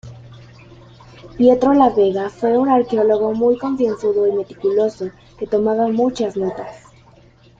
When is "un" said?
2.57-2.69